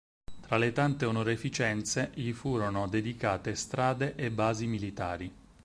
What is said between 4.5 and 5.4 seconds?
militari.